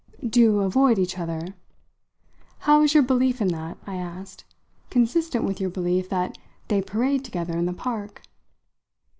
[0.27, 1.53] "Do avoid each other?
[2.61, 4.45] How is your belief in that," I asked,
[4.89, 6.39] "consistent with your belief that
[6.69, 8.23] they parade together in the park?"